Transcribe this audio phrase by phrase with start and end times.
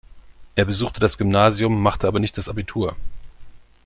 [0.55, 2.95] Er besuchte das Gymnasium, machte aber nicht das Abitur.